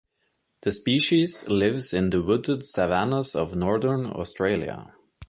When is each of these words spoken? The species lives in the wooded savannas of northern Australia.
The 0.63 0.71
species 0.71 1.47
lives 1.47 1.93
in 1.93 2.09
the 2.09 2.23
wooded 2.23 2.65
savannas 2.65 3.35
of 3.35 3.55
northern 3.55 4.07
Australia. 4.07 4.95